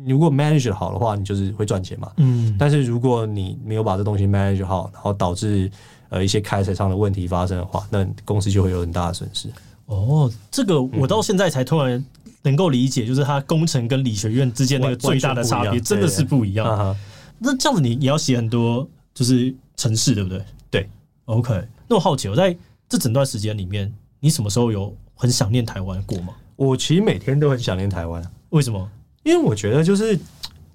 [0.05, 2.11] 如果 manage 好的话，你就是会赚钱嘛。
[2.17, 2.53] 嗯。
[2.59, 5.71] 但是如果你没有把这东西 manage 好，然后导致
[6.09, 9.49] 呃，一些开采上的问题发生的话，那公司就会有很大的损失。
[9.87, 12.03] 哦，这个我到现在才突然
[12.41, 16.95] 能够理解，就是它工程跟理学院之间那个最大的差别真的是不一样。
[17.39, 20.43] 那这样子你也要写很多就是城市，对不对？
[20.71, 20.89] 对。
[21.25, 22.55] OK，那我好奇，我在
[22.87, 26.33] 这整段时间里面，你什么时候有很想念台湾过吗？
[26.55, 28.23] 我其实每天都很想念台湾。
[28.49, 28.89] 为什么？
[29.23, 30.17] 因为我觉得就是，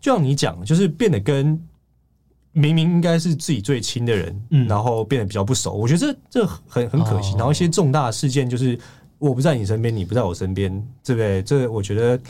[0.01, 1.59] 就像你讲，就是变得跟。
[2.53, 7.35] 明明应该是自己最亲的人，嗯，然后变得比较不熟，我觉得这这很很可惜。
[7.37, 8.79] 然后一些重大事件，就是
[9.19, 10.71] 我不在你身边，你不在我身边，
[11.05, 11.43] 对不对？
[11.43, 12.21] 这我觉得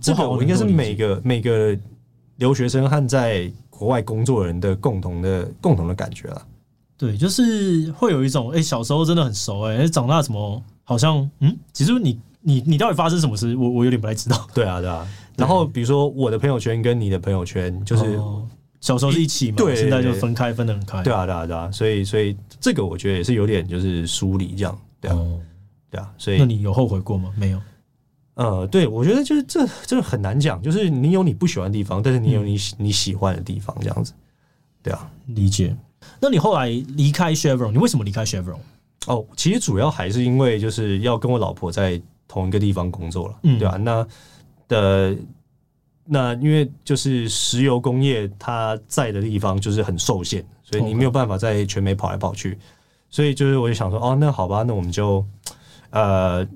[0.00, 1.76] 这个我应该是每个每个
[2.36, 6.42] 留学生和在国外工作人的共同的共同的感觉了。
[6.96, 13.56] 对，就是会有一种，哎，小时候真的很熟，哎，长大怎么好像，嗯，其实你你你到底发生什么事？
[13.56, 14.46] 我我有点不太知道。
[14.54, 15.04] 对啊，对啊。
[15.36, 18.46] 然后比如说我的朋友圈跟你的朋友圈，就是、哦、
[18.82, 21.02] 小时候是一起嘛，对，现在就分开，分得很开。
[21.02, 21.70] 对啊，对啊，对啊。
[21.72, 25.40] 所以所以这个我觉得也是有点就是疏离这样，对啊，哦、
[25.88, 26.12] 对啊。
[26.18, 27.32] 所以那你有后悔过吗？
[27.38, 27.60] 没有。
[28.34, 34.12] 呃，对，我觉得就是这这很难讲，就是你有你不喜欢的地方，但是你有你、嗯、你喜欢的地方，这样子。
[34.82, 35.76] 对啊，理解。
[36.18, 38.58] 那你后来离开 Chevron，你为什么离开 Chevron？
[39.06, 44.04] 哦，其实主要还是因为就是要跟我老婆在同一个地方工作了，嗯，对啊，那
[44.66, 45.16] 的
[46.04, 52.58] 那因为就是石油工业它在的地方就是很受限，所以你没有办法在全美跑来跑去，
[53.08, 55.24] 所以就是我就想说，哦，那好吧，那我们就
[55.90, 56.46] 呃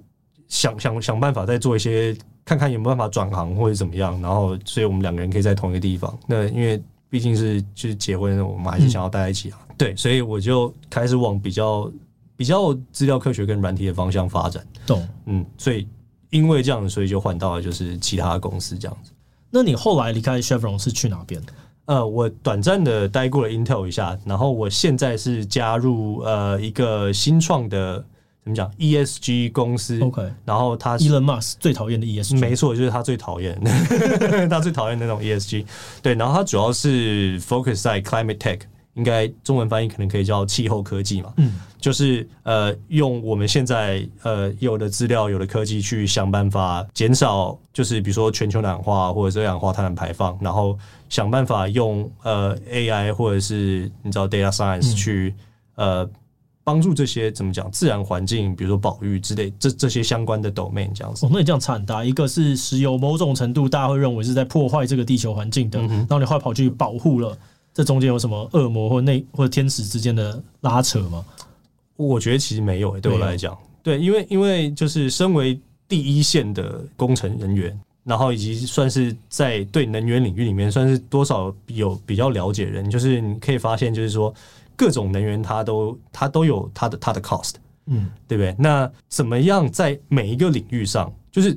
[0.49, 6.19] 想想想办法再做一些，看看有没有办法转行或者怎么样，然后所以我们两个人可以在同一个地方。
[6.27, 9.59] 那因为毕竟是就是结婚，我们还是想要待在一起啊。
[9.69, 11.91] 嗯、对，所以我就开始往比较
[12.37, 14.67] 比较资料科学跟软体的方向发展。
[14.87, 15.87] 懂，嗯，所以
[16.31, 19.13] 因为这样，所以就换到了就是其他公司这样子。
[19.57, 21.42] 那你后来离开 Chevron 是去哪边？
[21.87, 28.05] 呃，我短暂的待过了 Intel 一下，然后我现在是加入呃一个新创的。
[28.45, 33.61] 怎么讲？ESG 公司，OK，然后他 Elon Musk 最讨厌的 ESG，没错，就是他最讨厌，
[34.49, 35.64] 他最讨厌那种 ESG。
[36.01, 38.61] 对，然后他主要是 focus 在 climate tech，
[38.97, 41.33] 应该中文翻译可能可以叫气候科技嘛。
[41.37, 50.77] 嗯，就是呃，用我们现在呃有的资料、有的科技去想办法减少，就是比如说全球暖化或者是二氧化碳的排放，然后
[51.09, 55.33] 想办法用呃 AI 或者是你知道 data science 去、
[55.77, 56.11] 嗯、呃。
[56.67, 61.25] 帮助这些怎么讲自然环境，比如说保育之类这这些相关的 domain 这样子。
[61.25, 62.05] 哦，那你这样差很大。
[62.05, 67.39] 一个是石油，某种程度大家会认为是在破坏这个地球环境的，嗯、然后你后来跑去保护了，
[67.77, 71.23] 这中间有什么恶魔或内或者天使之间的拉扯吗？
[71.97, 84.35] 我觉得其实没有、欸，对我来讲，对，因为因为就是身为第一线的工程人员，然后以及算是在对能源领域里面算是多少有比较了解的人，就是你可以发现，就是说。
[84.79, 87.55] 各种能源，它都它都有它的它的 cost，
[87.87, 88.55] 嗯，对不对？
[88.59, 91.57] 那怎么样在每一个领域上，就是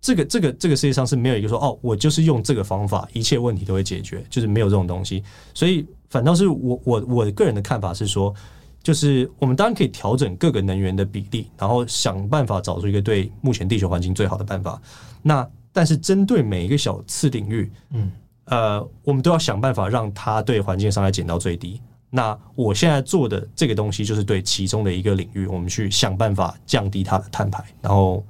[0.00, 5.22] 这个这个这个世界上是没有一个说哦，我就是用这个方法，一切问题都会解决，就是没有这种东西。
[5.54, 8.34] 所以反倒是我我我个人的看法是说，
[8.82, 14.80] 就是我们当然可以调整各个能源的比例，然后想办法找出一个对目前地球环境最好的办法。
[15.22, 18.10] 那但是针对每一个小次领域，嗯，
[18.44, 21.80] 呃，我们都要想办法让它对环境伤害减到最低。
[22.10, 27.62] 那我现在做的这个东西，就是对其中的一个领域，我们去想办法降低它的碳排。
[27.82, 28.24] 然后，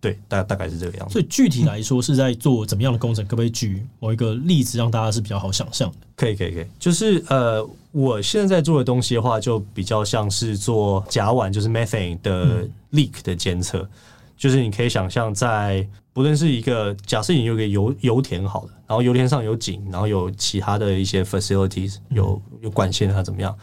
[0.00, 1.12] 对，大大概是这个样子。
[1.12, 3.24] 所以具体来说是在做怎么样的工程？
[3.26, 5.96] 可不可以举某一个例子，让大家是比较好想象的？
[6.16, 6.66] 可以，可以，可以。
[6.78, 13.80] 就是呃，我现在在做的东西的话，就比较像是做甲烷，就是 methane 的 leak 的监测。
[13.80, 13.88] 嗯
[14.40, 23.54] 就是你可以想象，在不论是一个假设你有个油油田好了，然后油田上有井，然后有其他的一些 facilities，有有管线啊怎么样？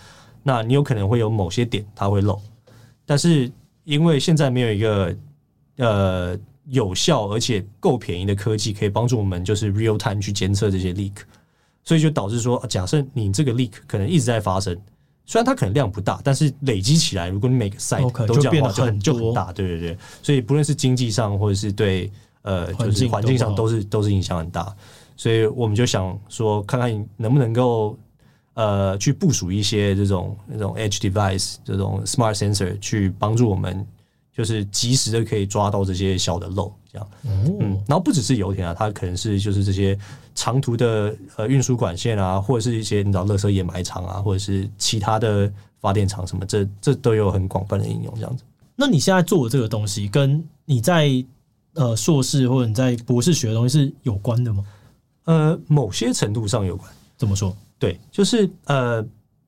[0.43, 2.39] 那你有可能会有某些点它会漏，
[3.07, 3.51] 但是
[3.85, 5.11] 因为现在没有一个
[5.77, 11.13] 呃有效而且够便宜的科技可以帮助我们就是 real time 去监测这些 leak，
[11.83, 14.77] 所以就导致说，假设你这个 leak 可能一直在发生。
[15.29, 19.97] 虽然它可能量不大，但是累积起来，如果你每个 site 都这样的话，就很就很大，对对对。
[20.23, 22.09] 所以不论是经济上，或者是对
[22.43, 24.73] 呃，就是环境上，都是都是影响很大。
[25.17, 27.99] 所以我们就想说，看看能不能够
[28.53, 33.85] 呃，去部署一些这种那种 edge device 这种 smart sensor 去帮助我们，
[34.37, 36.71] 就是及时的可以抓到这些小的漏。
[36.91, 39.97] 这样，嗯，然后不只是油田啊，它可能是就是这些。
[40.39, 48.13] 长途的呃运输管线啊，或者是一些你知道，垃圾掩埋场啊，或者是其他的发电厂什么，这这都有很广泛的应用。
[48.13, 48.43] 这样子，
[48.75, 51.09] 那你现在做的这个东西，跟你在
[51.73, 54.63] 呃硕士或者你在博士学的东西是有关的吗？
[55.23, 56.87] 呃，某些程度上有关。
[57.17, 57.51] 怎么说？
[57.79, 59.03] 对，就是呃，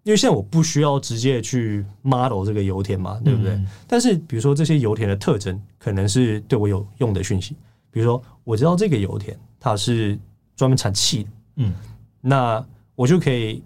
[0.09, 3.53] 因为现在我不需要直接去 model 这个油田嘛，对不对？
[3.53, 7.55] 嗯、但是比如说这些油田的特征，可能是对我有用的讯息。
[7.91, 10.19] 比如说，我知道这个油田它是。
[10.59, 11.73] 专门产气的，嗯，
[12.19, 12.61] 那
[12.93, 13.63] 我就可以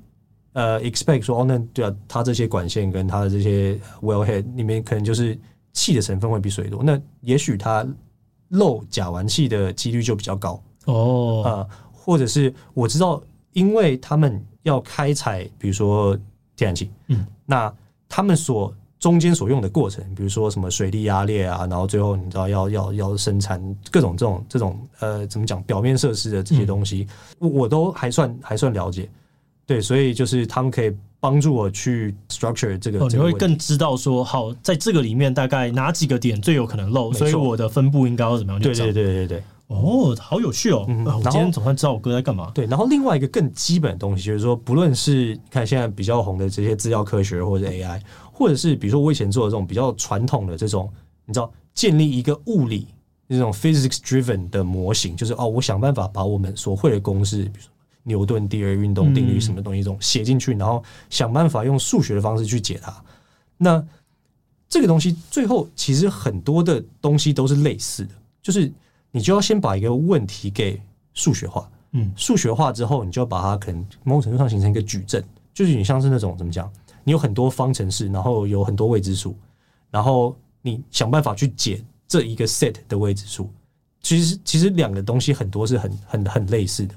[0.52, 5.36] 呃 expect 说，哦，那对啊，它这些管线跟它的这些 wellhead 里面可能就是
[5.72, 7.84] 气的成分会比水多，那也许它
[8.50, 13.20] 漏甲烷气的几率就比较高哦，啊、呃，或者是我知道，
[13.54, 16.16] 因为他们要开采，比如说
[16.56, 17.74] 天然气，嗯，那
[18.08, 23.62] 他们所中间所用的过程，比如说什么水力压裂啊，然后最后你知道要要要生产
[23.92, 27.08] 各种这种这种呃怎么讲表面设施的这些东西，
[27.40, 29.10] 我、嗯、我都还算还算了解，
[29.66, 38.62] 对，所以就是他们可以帮助我去 structure 这个，哦，你会更知道说，好，在这个里面大概哪几个点最有可能漏，所以我的分布应该要怎么样？
[38.62, 39.44] 对对对对对。
[39.68, 40.86] 哦，好有趣哦！
[40.88, 42.52] 嗯、我今天总算知道我哥在干嘛。
[42.54, 48.00] 对，然后另外一个更基本的东西就是说，不论是看现在比较红的这些资料科学或者 AI，
[48.32, 50.92] 或者是比如说我以前做的这种比较传统的这种，
[51.26, 52.88] 你知道，建立一个物理
[53.26, 57.70] 那种 physics driven 的模型，就是哦，我想办法把我们所会的公式，比如说
[58.04, 62.94] 牛顿第二运动定律什么东西这种写进去，然后想办法用数学的方式去解它。
[63.58, 63.84] 那
[64.70, 68.72] 这个东西最后其实很多的东西都是类似的，就是。
[69.16, 70.82] 你就要先把一个问题给
[71.14, 75.24] 数学化，嗯，数学化之后，你就要把它可能某种程度上形成一个矩阵，
[75.54, 76.68] 就是你像是那种怎么讲，
[77.04, 79.38] 你有很多方程式，然后有很多未知数，
[79.92, 83.48] 然后你想办法去解这一个 set 的未知数。
[84.02, 86.96] 其实，其实两个东西很多是很很很类似的，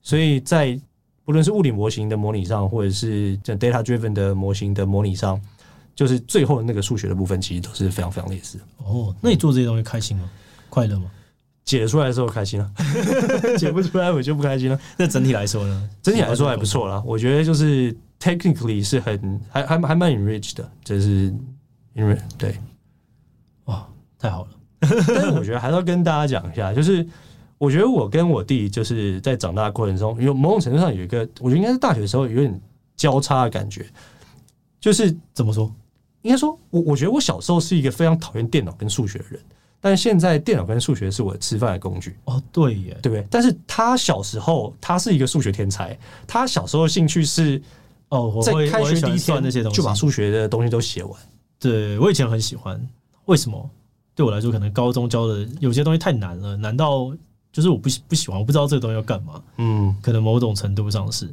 [0.00, 0.80] 所以在
[1.24, 5.38] 不论是物理模型的模拟上，或者是这 data driven 的模型的模拟上，
[5.96, 8.64] 就是最后的那个数学的部分，其实都是非常非常类似的。
[8.84, 10.30] 哦，那你做这些东西开心吗？
[10.70, 11.10] 快乐吗？
[11.66, 12.72] 解出来的时候开心了，
[13.58, 14.80] 解不出来我就不开心了。
[14.96, 15.90] 那整体来说呢？
[16.00, 17.02] 整体来说还不错啦。
[17.04, 21.34] 我觉得就是 technically 是很还还还蛮 enriched 的，就是
[21.94, 22.56] 因为对，
[23.64, 24.50] 哇，太好了。
[24.80, 27.04] 但是我觉得还是要跟大家讲一下，就是
[27.58, 32.60] 我觉得我跟我弟就是在长大的过程中，有某种程度上有一个，我觉得应该是大学的时候有点
[32.96, 33.84] 交叉的感觉。
[34.78, 35.74] 就是怎么说？
[36.22, 39.40] 应该说我我觉得我小时候是一个非常讨厌电脑跟数学的人。
[39.86, 43.24] 但现在电脑跟数学是我吃饭的工具哦，对耶，对不对？
[43.30, 45.96] 但是他小时候他是一个数学天才，
[46.26, 47.62] 他小时候的兴趣是
[48.08, 51.12] 哦，在开学第一天那些东西就把数学的东西都写完。
[51.60, 52.84] 对，我以前很喜欢，
[53.26, 53.70] 为什么？
[54.16, 57.16] 对我来说，可能高中教的有些东西太难了，难道
[57.52, 59.40] 就是我不不喜欢，我不知道这个东西要干嘛。
[59.58, 61.32] 嗯，可能某种程度上是。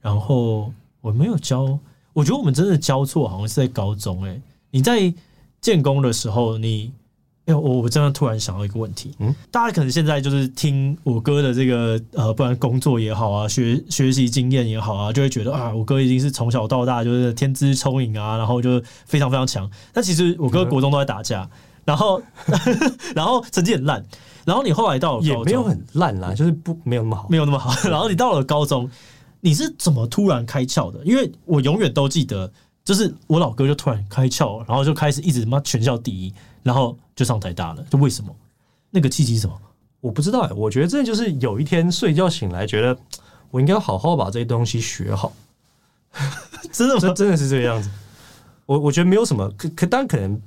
[0.00, 1.78] 然后我没有教，
[2.14, 4.24] 我觉得我们真的教错，好像是在高中。
[4.24, 5.12] 哎，你在
[5.60, 6.90] 建工的时候，你。
[7.46, 19.68] 哎，我我真的突然想到一个问题，嗯，大家可能现在就是听我哥的这个呃，不然工作也好啊，学学习经验也好啊，就会觉得啊，我哥已经是从小到大就是天资聪颖啊，然后就非常非常强。
[19.92, 21.50] 但其实我哥国中都在打架，
[21.84, 22.22] 然后
[23.12, 24.04] 然后成绩很烂，
[24.44, 27.72] 然后你后来到了高中也没有很烂啦，就是不没有那么好，没有那么好。
[27.90, 28.88] 然后你到了高中，
[29.40, 31.00] 你是怎么突然开窍的？
[31.04, 32.52] 因为我永远都记得，
[32.84, 36.32] 就是我老哥就突然开窍，然后就开始一直妈全校第一。
[36.62, 38.34] 然后就上台大了，就为什么？
[38.90, 39.58] 那个契机是什么？
[40.00, 40.52] 我不知道哎。
[40.52, 42.96] 我觉得这就是有一天睡觉醒来，觉得
[43.50, 45.32] 我应该好好把这些东西学好。
[46.72, 47.14] 真的吗？
[47.14, 47.90] 真的是这个样子。
[48.66, 50.40] 我我觉得没有什么，可可当然可能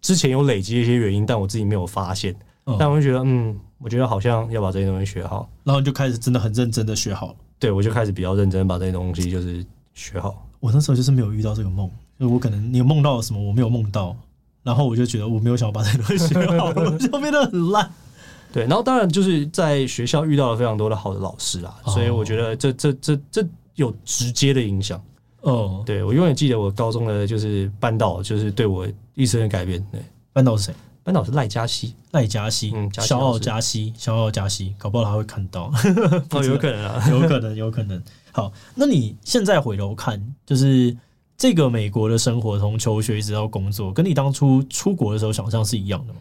[0.00, 2.34] 之前有累积一些原因，但我自己没有发现。
[2.66, 7.34] 嗯、但我就觉得，嗯，我觉得好像要把这些东西学好，然后就开始真的很认真的学好了。
[7.58, 10.46] 对，我就开始比较认真把这些东西就是学好。
[10.60, 14.16] 我那时候就是没有遇到这个梦，就我可能你有梦到了什么，我没有梦到。
[14.62, 17.90] 然后我就觉得我没有想要把这东西学好，我就变得很烂。
[18.52, 23.42] 对，然后当然就是在学校遇到了非常多的好的老师啊，所以我觉得这这这这
[23.76, 25.02] 有直接的影响。
[25.40, 29.84] 哦，对，我永远记得我高中的就是班导，就是对我一生的改变。
[29.90, 30.00] 对，
[30.34, 30.74] 班导是谁？
[31.02, 35.72] 班导是赖嘉熙，赖嘉熙，嗯，小傲嘉熙，小傲嘉熙，搞不好他会看到。
[36.30, 38.00] 哦，有可能啊，有可能，有可能。
[38.32, 40.96] 好，那你现在回头看，就是。
[41.42, 46.20] 这个美国的生活，从求学一直到工作，跟你当初出国的时候想象是一样的吗？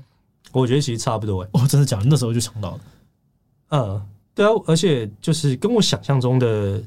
[0.51, 1.47] 我觉得其实差不多。
[1.51, 2.05] 我，真的假的？
[2.05, 2.79] 那时候就想到了。
[3.69, 4.01] 嗯，
[4.33, 6.81] 对啊，而且就是跟我想象中的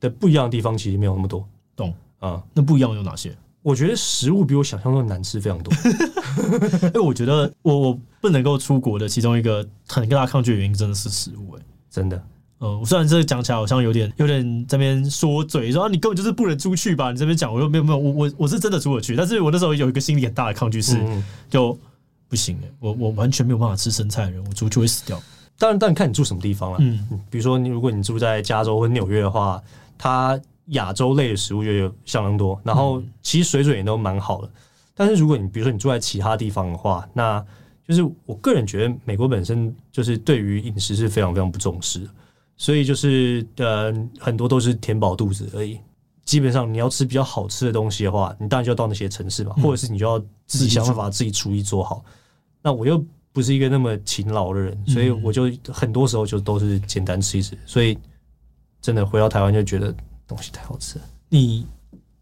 [0.00, 1.46] 的不一样的地方，其实没有那么多。
[1.76, 2.42] 懂啊？
[2.52, 3.32] 那不一样有哪些？
[3.62, 5.72] 我觉得食物比我想象中的难吃非常多。
[6.88, 11.54] 因 为我觉得我我不能够出国的其中一个很大抗拒的原因，真的是食物。
[11.54, 12.20] 哎，真的。
[12.60, 17.10] 呃，我虽然这个讲起来好像有点有点这边说嘴，说啊你根本就是不能出去吧？
[17.10, 21.76] 你这边讲，我又没有没有，我我我是真的出得去，但是我那时候有一个心理很大的抗拒是，嗯、就
[22.28, 25.18] 不行了，我我完全没有办法吃生菜的人，我出去会死掉。
[25.58, 26.78] 当然，当然看你住什么地方了。
[26.80, 29.62] 嗯，比如说你如果你住在加州或纽约的话，
[29.96, 34.50] 它亚洲类的食物就有相当多，然后其实水准也都蛮好的。
[34.94, 37.42] 但是如果你比如说你住在其他地方的话，那
[37.88, 42.10] 就是我个人觉得美国本身就是对于饮食是非常非常不重视的。
[42.60, 45.80] 所以就是呃，很多都是填饱肚子而已。
[46.26, 52.04] 基本上你要吃比较好吃的东西的话，你当然就要到那些城市嘛，或者是你就要自己想办法自己厨艺做好。
[52.60, 53.02] 那我又
[53.32, 57.56] 不是一个那么勤劳的人，所以我就很多时候就都是简单吃一吃。
[57.64, 57.96] 所以
[58.82, 59.94] 真的回到台湾就觉得
[60.28, 61.04] 东西太好吃了。
[61.30, 61.66] 你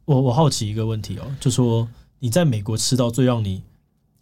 [0.05, 1.87] 我我好奇一个问题哦，就说
[2.21, 3.61] 你在美国吃到最让你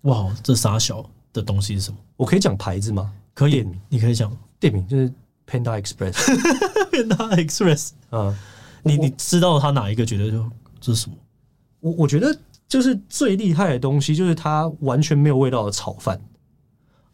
[0.03, 1.05] 哇这傻小
[1.35, 1.99] 的东西是什么？
[2.17, 3.12] 我可以讲牌子吗？
[3.35, 5.12] 可以，你可以讲店名就是。
[5.47, 8.34] Panda Express，Panda Express， 嗯，
[8.82, 10.44] 你你知道他哪一个觉得就
[10.80, 11.16] 这是什么？
[11.80, 12.36] 我我觉得
[12.68, 16.20] 就是最厉害的东西，就是它完全没有味道的炒饭。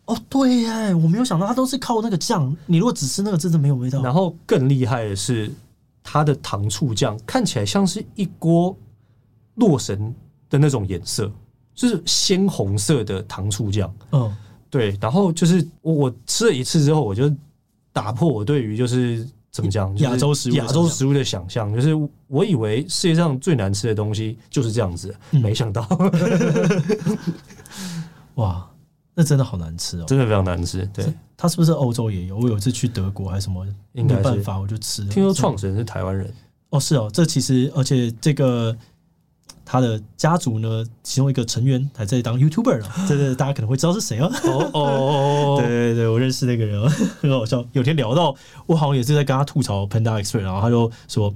[0.07, 2.57] 哦，对耶，我没有想到它都是靠那个酱。
[2.67, 4.03] 你如果只吃那个，真的没有味道。
[4.03, 5.53] 然后更厉害的是，
[6.03, 8.77] 它的糖醋酱看起来像是一锅
[9.55, 10.13] 洛神
[10.51, 11.31] 的那种颜色，
[11.75, 13.95] 就是鲜红色的糖醋酱。
[14.11, 14.35] 嗯，
[14.69, 14.99] 对。
[15.01, 17.31] 然后就是我我吃了一次之后，我就
[17.93, 21.95] 打破我对于就是怎么讲亚洲食物亚洲食物的想象，就是
[22.27, 25.87] 我以为世界上最难吃的东西就是这样子，嗯、没想到，
[28.37, 28.69] 哇！
[29.15, 30.87] 那真的好难吃哦，真的非常难吃。
[30.87, 32.39] 对，它是不是欧洲也有？
[32.39, 35.09] 我有一次去德国还是什么，应该没办法，我就吃了。
[35.11, 36.33] 听说创始人是台湾人
[36.71, 37.11] 哦，是哦。
[37.13, 38.75] 这其实，而且这个
[39.65, 42.87] 他的家族呢，其中一个成员还在当 YouTuber 呢。
[43.09, 44.31] 这个大家可能会知道是谁哦。
[44.45, 46.89] 哦哦， 对对对，我认识那个人，
[47.21, 47.65] 很好笑。
[47.73, 48.35] 有天聊到，
[48.67, 51.35] 我好像也是在跟他吐槽 Panda Express，然后他就说。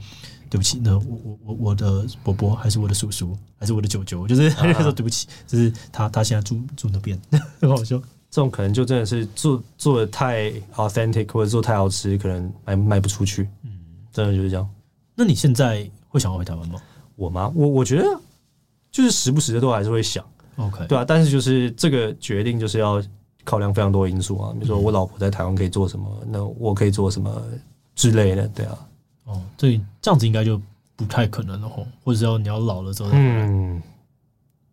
[0.49, 4.49] 对不起，那我我我我的伯伯还是我的叔叔还是我的舅舅，就是
[4.81, 7.20] 说对不起，就是他他现在住住那边，
[7.61, 7.99] 很好笑。
[8.31, 13.49] 这种可能就真的是做做的太 authentic 或者做太好吃，可能卖卖不出去。
[13.64, 13.72] 嗯，
[14.12, 14.66] 真的就是这样。
[15.16, 16.81] 那你现在会想要回台湾吗？
[17.17, 17.53] 我吗？
[17.55, 18.21] 我我觉得
[18.93, 20.25] 就是时不时的都还是会想。
[20.57, 23.03] OK，对啊，但是就是这个决定就是要
[23.45, 27.43] 考量非常多因素啊，比如说我老婆在台湾可以做什么，那我可以做什么
[27.95, 28.79] 之类的，对啊。
[29.25, 30.61] 哦，这，这样子应该就
[30.95, 33.83] 不太可能了吼，或者要你要老了之后，嗯，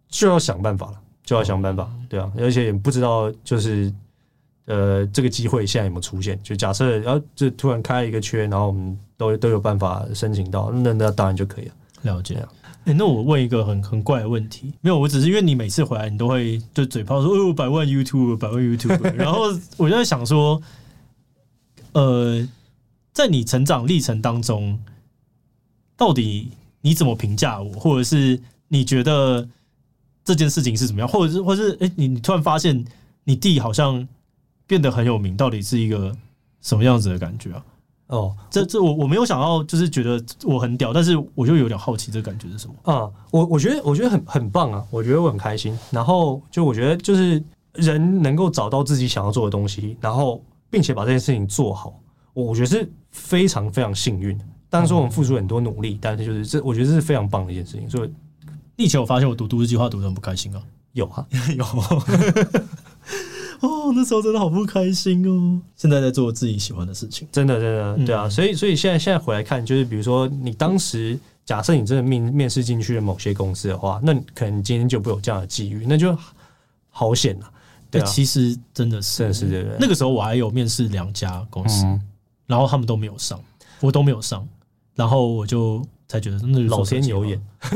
[0.10, 3.92] 就要想办法了，就要想办法，对啊，而且也不知道就是
[4.66, 6.40] 呃，这个机会现在有没有出现？
[6.44, 11.74] 就假设然后就突然开了一个缺，然后我们都都有办法申请到，那那当然就可以了。
[12.04, 12.36] 了解。
[12.36, 12.50] 啊，
[12.86, 19.42] 哎、欸，那我问一个很很怪的问题，没有，我只是因为你每次回来，你都会就嘴炮说哦，百万 YouTube，百万 YouTube， 然后
[19.76, 20.62] 我就在想说，
[21.94, 22.48] 呃。
[23.16, 24.80] 在你成长历程当中，
[25.96, 26.50] 到底
[26.82, 29.48] 你怎么评价我，或者是你觉得
[30.26, 32.84] 这件事情是怎么样，或者是，或者是，哎，你你突然发现
[33.24, 34.08] 你弟好像
[34.66, 36.18] 变得很有名，到底是一个
[36.60, 37.64] 什么样子的感觉啊？
[38.08, 42.76] 哦，这这我我没有想到，就是觉得我很屌，但是我就有点好奇，这感觉是什么？
[42.84, 45.78] 啊，我我觉得我觉得很很棒啊，我觉得我很开心。
[45.90, 47.44] 然后就我觉得就是
[47.74, 52.00] 人能够找到自己想要做的东西，然后并且把这件事情做好。
[52.34, 57.88] 我觉得是非常非常幸运的，当然说我们付出很多努力，但是就是这，我觉得这是非常棒的一件事情。
[57.90, 58.12] 所以，
[58.76, 60.62] 以前我发现我读都市计划读得很不开心啊，
[60.94, 61.26] 有啊，
[61.56, 61.64] 有，
[63.64, 65.60] 哦，那时候真的好不开心哦。
[65.76, 68.30] 现在在做自己喜欢的事情，真的，真的，对啊。
[68.30, 76.18] 所以，所以现在现在回来看，就是比如说你当时假设你真的面面试进去了某些公司的话，那可能今天就不会有这样的机遇，那就
[76.90, 77.50] 好险啊。
[77.90, 79.78] 对啊，其实真的是，真的是对对。
[79.80, 81.86] 那个时候我还有面试两家公司。
[82.46, 83.42] 然后他们都没有上，
[83.80, 84.46] 我都没有上，
[84.96, 87.42] 然后我就才觉得真的老天有眼。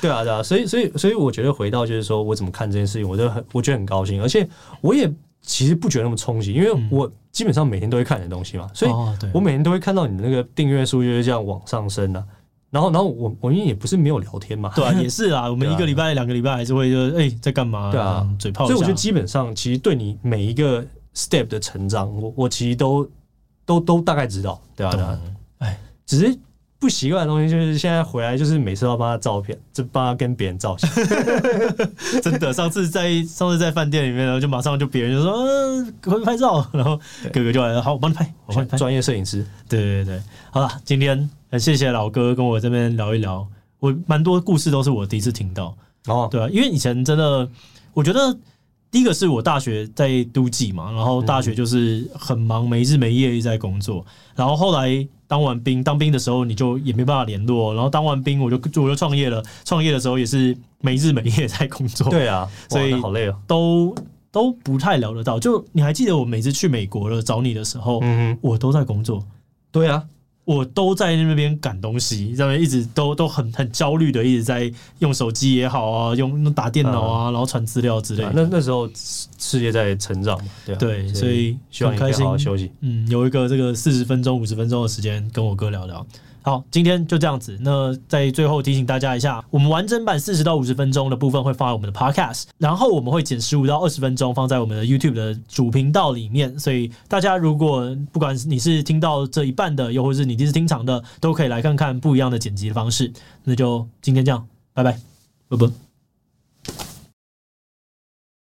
[0.00, 4.48] 对啊，对啊，所以，所以，所以，我觉得回到就是说我怎么看这件事情，我就很，我觉得很高兴，而且
[4.80, 5.10] 我也
[5.42, 8.92] 其实不觉得那么冲击，因为我基本上每天都会看你的东西嘛，所以
[9.32, 12.24] 我每天都会看到你的那个订阅数就是这样往上升啊。
[12.70, 17.90] 然后，然后我我因为也不是没有聊天嘛，对啊， 也是啊，我们一个礼拜、两个礼拜还是会就哎在干嘛？
[17.90, 18.66] 对啊，嘴炮。
[18.66, 23.08] 所以我觉得基本上其实对你每一个 step 的成长，我我其实都。
[23.66, 24.90] 都都大概知道，对啊？
[24.90, 25.20] 对啊？
[25.58, 26.36] 哎，只是
[26.80, 30.90] 不习惯的东西，就是现在回来，就是每次都要帮他照片，就帮他跟别人照相。
[32.22, 36.98] 真的，上次在上次在饭店里面，然后就马上就别人就说：“嗯，可以拍照。”然后
[37.32, 40.22] 哥哥就来了：“好，我帮你拍，我帮你拍。”专业摄影师，对对对。
[40.50, 43.46] 好了，今天很谢谢老哥跟我这边聊一聊，
[43.78, 45.76] 我蛮多故事都是我第一次听到
[46.06, 47.46] 哦，对啊，因为以前真的，
[47.92, 48.36] 我觉得。
[48.90, 54.04] 第一个是我大学在都记嘛，然后大学就是很忙，没日没夜一直在工作。
[54.34, 57.72] 然后后来当完兵，当兵的时候你就也没办法联络。
[57.72, 62.08] 然后当完兵我就我就创业了，创业的时候也是没日没夜在工作。
[62.10, 63.94] 对啊，所以好累哦，都
[64.32, 65.38] 都不太聊得到。
[65.38, 69.24] 就你还记得我每次去美国了找你的时候，嗯，我都在工作。
[69.70, 70.04] 对啊。
[70.44, 78.32] 我都在那边赶东西，在那一直都都很很焦虑的，一直在用手机也好啊，用打电脑啊，然后传资料之类的。
[78.34, 82.72] 那那时候世界在成长嘛，对啊，对，所以很开心，好好休息。
[82.80, 86.04] 嗯，有一个这个四十分钟、五十分钟的时间跟我哥聊聊。
[86.42, 87.56] 好，今天就这样子。
[87.60, 96.58] 那在最后提醒大家一下，我们完整版四十到五十分钟的部分会放在我们的 Podcast，然后我们会剪十五到二十分钟放在我们的 YouTube 的主频道里面。
[96.58, 103.12] 所以大家如果不管你是听到这一半的，又或是你第一次听长的，都可以来看看不一样的剪辑的方式。
[103.44, 104.98] 那就今天这样，拜拜，
[105.48, 105.89] 拜拜。